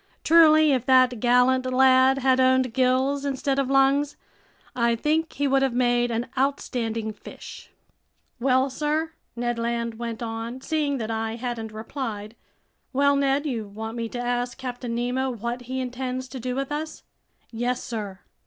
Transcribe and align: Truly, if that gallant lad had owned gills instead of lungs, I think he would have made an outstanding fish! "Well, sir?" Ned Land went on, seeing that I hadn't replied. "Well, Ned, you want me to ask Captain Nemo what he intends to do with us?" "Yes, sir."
Truly, 0.23 0.71
if 0.71 0.83
that 0.87 1.19
gallant 1.19 1.63
lad 1.67 2.17
had 2.17 2.39
owned 2.39 2.73
gills 2.73 3.23
instead 3.23 3.59
of 3.59 3.69
lungs, 3.69 4.17
I 4.75 4.95
think 4.95 5.33
he 5.33 5.47
would 5.47 5.61
have 5.61 5.75
made 5.75 6.09
an 6.09 6.25
outstanding 6.35 7.13
fish! 7.13 7.69
"Well, 8.39 8.71
sir?" 8.71 9.11
Ned 9.35 9.59
Land 9.59 9.99
went 9.99 10.23
on, 10.23 10.59
seeing 10.61 10.97
that 10.97 11.11
I 11.11 11.35
hadn't 11.35 11.71
replied. 11.71 12.35
"Well, 12.91 13.15
Ned, 13.15 13.45
you 13.45 13.67
want 13.67 13.95
me 13.95 14.09
to 14.09 14.19
ask 14.19 14.57
Captain 14.57 14.95
Nemo 14.95 15.29
what 15.29 15.61
he 15.69 15.79
intends 15.79 16.27
to 16.29 16.39
do 16.39 16.55
with 16.55 16.71
us?" 16.71 17.03
"Yes, 17.51 17.83
sir." 17.83 18.21